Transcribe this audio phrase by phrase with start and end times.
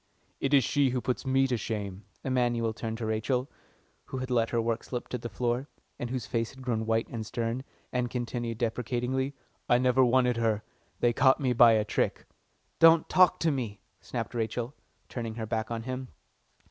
[0.39, 3.51] "It's she who puts me to shame." Emanuel turned to Rachel,
[4.05, 7.07] who had let her work slip to the floor, and whose face had grown white
[7.09, 9.35] and stern, and continued deprecatingly,
[9.69, 10.63] "I never wanted her.
[11.01, 12.25] They caught me by a trick."
[12.79, 14.73] "Don't talk to me," snapped Rachel,
[15.07, 16.07] turning her back on him.